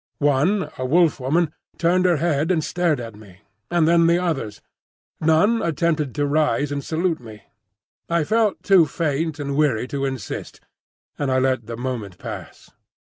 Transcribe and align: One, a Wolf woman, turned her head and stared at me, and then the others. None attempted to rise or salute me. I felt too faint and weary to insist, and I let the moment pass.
One, 0.17 0.71
a 0.79 0.83
Wolf 0.83 1.19
woman, 1.19 1.53
turned 1.77 2.05
her 2.05 2.17
head 2.17 2.49
and 2.49 2.63
stared 2.63 2.99
at 2.99 3.15
me, 3.15 3.41
and 3.69 3.87
then 3.87 4.07
the 4.07 4.17
others. 4.17 4.59
None 5.19 5.61
attempted 5.61 6.15
to 6.15 6.25
rise 6.25 6.71
or 6.71 6.81
salute 6.81 7.19
me. 7.19 7.43
I 8.09 8.23
felt 8.23 8.63
too 8.63 8.87
faint 8.87 9.37
and 9.37 9.55
weary 9.55 9.87
to 9.89 10.05
insist, 10.05 10.59
and 11.19 11.31
I 11.31 11.37
let 11.37 11.67
the 11.67 11.77
moment 11.77 12.17
pass. 12.17 12.71